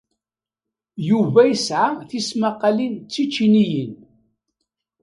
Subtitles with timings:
[1.09, 3.93] Yuba yesɛa tismaqqalin d tičiniyin.